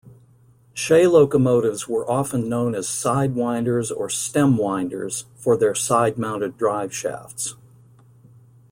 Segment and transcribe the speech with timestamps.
[0.73, 7.53] Shay locomotives were often known as "sidewinders" or "stemwinders" for their side-mounted drive shafts.